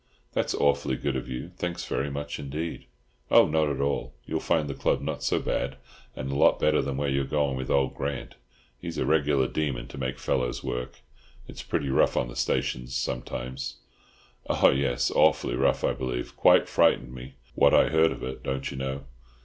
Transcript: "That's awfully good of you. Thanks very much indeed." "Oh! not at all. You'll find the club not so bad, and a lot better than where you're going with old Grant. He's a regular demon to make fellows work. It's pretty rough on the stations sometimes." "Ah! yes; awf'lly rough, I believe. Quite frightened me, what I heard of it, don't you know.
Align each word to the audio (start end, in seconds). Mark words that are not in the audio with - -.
"That's 0.33 0.55
awfully 0.55 0.95
good 0.95 1.15
of 1.15 1.29
you. 1.29 1.51
Thanks 1.57 1.85
very 1.85 2.09
much 2.09 2.39
indeed." 2.39 2.87
"Oh! 3.29 3.45
not 3.47 3.69
at 3.69 3.79
all. 3.79 4.15
You'll 4.25 4.39
find 4.39 4.67
the 4.67 4.73
club 4.73 4.99
not 4.99 5.21
so 5.21 5.39
bad, 5.39 5.77
and 6.15 6.31
a 6.31 6.35
lot 6.35 6.59
better 6.59 6.81
than 6.81 6.97
where 6.97 7.07
you're 7.07 7.23
going 7.23 7.55
with 7.55 7.69
old 7.69 7.93
Grant. 7.93 8.33
He's 8.79 8.97
a 8.97 9.05
regular 9.05 9.47
demon 9.47 9.87
to 9.89 9.99
make 9.99 10.17
fellows 10.17 10.63
work. 10.63 11.01
It's 11.47 11.61
pretty 11.61 11.89
rough 11.91 12.17
on 12.17 12.29
the 12.29 12.35
stations 12.35 12.95
sometimes." 12.95 13.75
"Ah! 14.49 14.69
yes; 14.69 15.11
awf'lly 15.11 15.55
rough, 15.55 15.83
I 15.83 15.93
believe. 15.93 16.35
Quite 16.35 16.67
frightened 16.67 17.13
me, 17.13 17.35
what 17.53 17.75
I 17.75 17.89
heard 17.89 18.11
of 18.11 18.23
it, 18.23 18.41
don't 18.41 18.71
you 18.71 18.77
know. 18.77 19.03